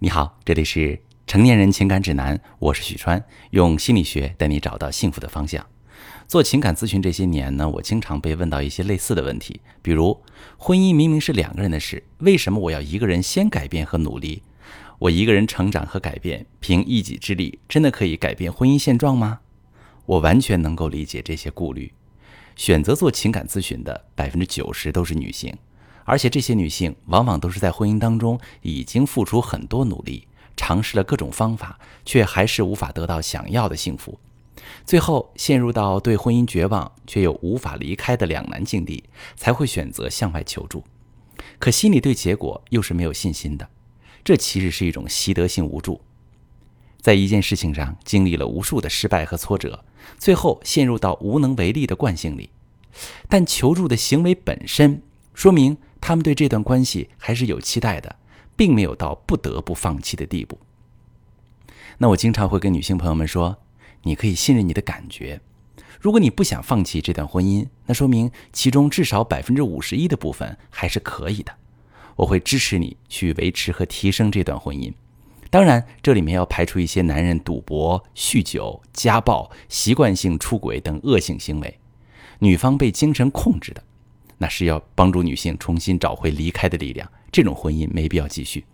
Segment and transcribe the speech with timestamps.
[0.00, 5.66] 你好，这里是成年人情感指南，我是许川，用心理学带你找到幸福的方向。
[6.28, 10.22] 做情感咨询这些年呢，我经常被问到一些类似的问题，比如
[10.56, 14.44] 婚姻明明是两个人的事，为什么我要一个人先改变和努力？
[15.00, 19.40] 我一个人成长和改变，凭一己之力，真的可以改变婚姻现状吗？
[20.06, 21.92] 我完全能够理解这些顾虑。
[22.54, 25.52] 选择做情感咨询的百分之九十都是女性。
[26.08, 34.18] 而且这些女性往往都是在婚姻当中已经付出很多努力，尝试了各种方法，却还是无法得到想要的幸福，
[34.86, 39.04] 最后陷入到对婚姻绝望却又无法离开的两难境地，
[39.36, 40.82] 才会选择向外求助。
[41.58, 43.68] 可心里对结果又是没有信心的，
[44.24, 46.00] 这其实是一种习得性无助，
[47.02, 49.84] 在一件事情上经历了无数的失败和挫折，
[50.16, 52.48] 最后陷入到无能为力的惯性里。
[53.28, 55.02] 但求助的行为本身
[55.34, 55.76] 说明。
[56.00, 58.16] 他们对这段关系还是有期待的，
[58.56, 60.58] 并没有到不得不放弃的地步。
[61.98, 63.58] 那我经常会跟女性朋友们说
[64.04, 65.40] ：“你可以信任你的感觉。
[66.00, 71.52] 如果你不想放弃这段婚姻，那说明其中至少百分之五十一的部分还是可以的。
[72.14, 74.92] 我会支持你去维持和提升这段婚姻。
[75.50, 81.78] 当然，这里面要排除一些男人赌博、酗酒、家暴、习惯性出轨等恶性行为，
[82.38, 83.82] 女方被精神控制的。”
[84.38, 88.64] 那是要帮助女性重新找回离开的力量，这种婚姻没必要继续。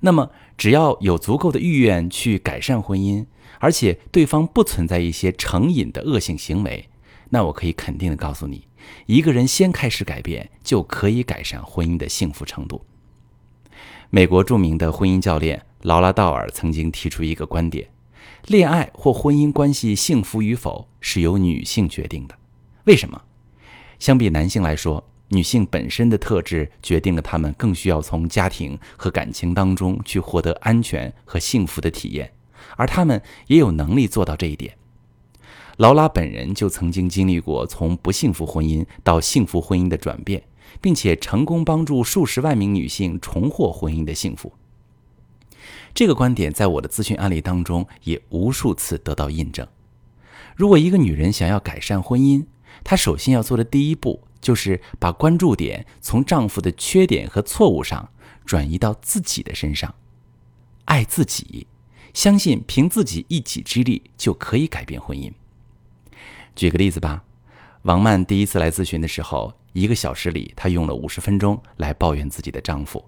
[0.00, 3.24] 那么，只要有足够的意愿去改善婚姻，
[3.60, 6.88] 而且对方不存在一些成瘾的恶性行为，
[7.30, 8.66] 那我可以肯定的告诉你，
[9.06, 12.84] 一个人先开始改变，就可以改善婚姻的幸福程度。
[14.10, 17.88] 美国著名的婚姻教练劳拉·道尔曾经提出一个观点：
[18.46, 22.36] 恋爱或婚姻关系幸福与否是由女性决定的。
[22.84, 23.22] 为什么？
[24.02, 32.32] 相比男性来说，女性本身的特质决定了她们更需要从家庭和感情当中去获得安全和幸福的体验，
[32.76, 34.76] 而她们也有能力做到这一点。
[35.76, 40.42] 劳拉本人就曾经经历过从不幸福婚姻到幸福婚姻的转变，
[40.80, 44.52] 并且成功帮助数十万名女性重获婚姻的幸福。
[45.94, 49.64] 这个观点在我的咨询案例当中也无数次得到印证。
[50.56, 52.44] 如果一个女人想要改善婚姻，
[52.84, 58.10] 她首先要做的第一步，就是把关注点从丈夫的缺点和错误上
[58.44, 59.94] 转移到自己的身上，
[60.86, 61.66] 爱自己，
[62.12, 65.32] 相信凭自己一己之力就可以改变婚姻。
[66.54, 67.24] 举个例子吧，
[67.82, 73.04] 王曼第一次来咨询的时候，一个小时里她用了五十分钟来抱怨自己的丈夫，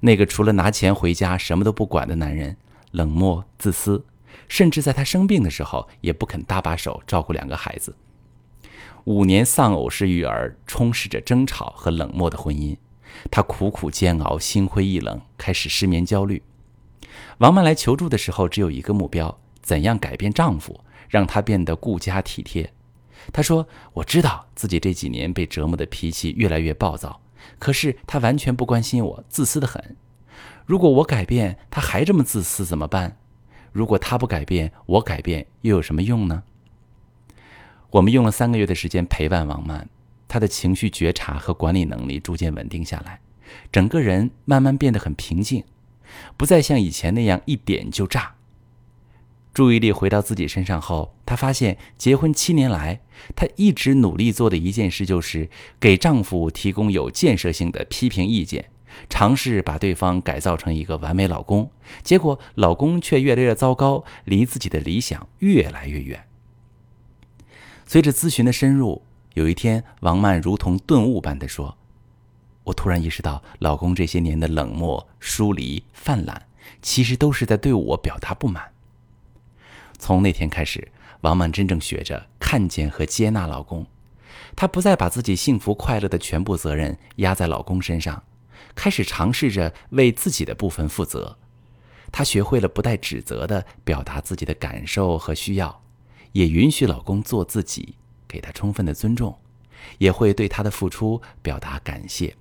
[0.00, 2.56] 那个除了拿钱回家什么都不管的男人，
[2.92, 4.04] 冷漠自私，
[4.46, 7.96] 甚至在她生病的时候也不肯搭把手照顾两个孩子。
[9.06, 12.76] 五年丧偶式育儿，充斥着争吵和冷漠的婚姻，
[13.30, 16.42] 她苦苦煎熬，心灰意冷，开始失眠焦虑。
[17.38, 22.72] 王曼来求助的时候，只有一个目标：怎样改变丈夫，让他变得顾家体贴。
[23.32, 27.20] 她说：“我知道自己这几年被折磨的脾气越来越暴躁，
[27.60, 29.96] 可是他完全不关心我，自私的很。
[30.64, 33.16] 如果我改变，他还这么自私怎么办？
[33.70, 36.42] 如果他不改变，我改变又有什么用呢？”
[37.90, 39.88] 我们用了三个月的时间陪伴王曼，
[40.28, 43.20] 她的情绪觉察和管理能力逐渐稳定下来，
[43.70, 45.64] 整个人慢慢变得很平静，
[46.36, 48.34] 不再像以前那样一点就炸。
[49.54, 53.00] 注意力回到自己身上后，她发现结婚七年来，
[53.34, 55.48] 她一直努力做的一件事就是
[55.80, 58.68] 给丈夫提供有建设性的批评意见，
[59.08, 61.70] 尝试把对方改造成一个完美老公，
[62.02, 66.22] 结果老公却越来越糟糕，离自己的理想越来越远。
[67.88, 69.00] 随着咨询的深入，
[69.34, 71.78] 有一天，王曼如同顿悟般地说
[72.64, 76.48] ：“我突然意识到，老公这些年的冷漠、疏离、泛滥，
[76.82, 78.72] 其实都是在对我表达不满。”
[79.98, 83.86] 从那天开始，王曼真正学着看见和接纳老公，
[84.56, 88.24] 她不再把自己幸福快乐的全部责任压在老公身上，
[88.74, 91.38] 开始尝试着为自己的部分负责。
[92.10, 95.82] 她学会了不带指责的表达自己的感受和需要。
[96.32, 97.94] 也允许老公做自己，
[98.26, 99.36] 给他充分的尊重，
[99.98, 102.34] 也会对他的付出表达感谢。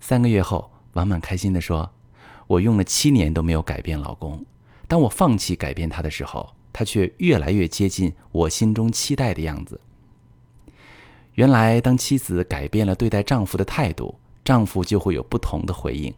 [0.00, 1.90] 三个月后，王满开心地说
[2.46, 4.44] ：“我用了七年都没有改变老公，
[4.88, 9.80] 当我放弃改变他的时候，他却越来越接近我心中期待的样子。”
[11.34, 16.12] 原来，当妻子改变了对待丈夫的态度，丈夫就会有不同的回应。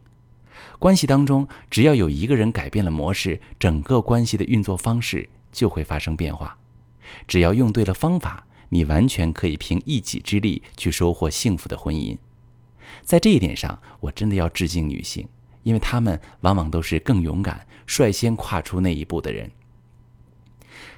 [0.78, 5.28] 关系当中，只要有一个人改变了模式，整个关系的运作方式。
[5.54, 6.58] 就会发生变化。
[7.26, 12.18] 只要用对了方法，你完全可以凭一己之力去收获幸福的婚姻。
[13.02, 15.26] 在这一点上，我真的要致敬女性，
[15.62, 19.50] 因为她们往往都是更勇敢、率先跨出那一步的人。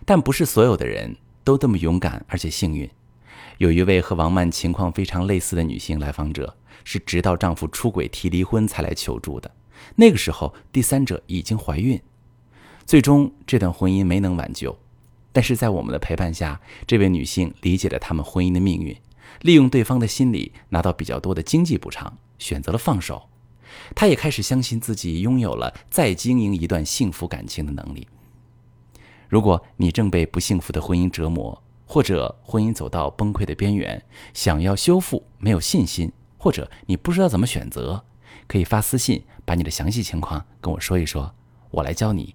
[0.04, 2.88] 但不是所有的人都这么勇敢而且幸运。
[3.58, 9.50] 有一位和王曼情况非常类似的女性来访者，是直到丈夫出轨提离婚才来求助的。
[9.96, 12.00] 那个时候，第三者已经怀孕，
[12.86, 14.78] 最终这段婚姻没能挽救。
[15.32, 18.96] 但是在我们的陪伴下，这位女性理解了他们婚姻的命运，
[19.42, 23.28] 利用对方的心理拿到比较多的经济补偿，选择了放手。
[23.94, 28.08] 她也开始相信自己拥有了再经营一段幸福感情的能力。
[29.28, 34.02] 如果你正被不幸福的婚姻折磨，或者婚姻走到崩溃的边缘，
[34.32, 38.04] 想要修复没有信心，或者你不知道怎么选择，
[38.46, 41.34] 可以发私信把你的详细情况跟我说一说，
[41.72, 42.34] 我来教你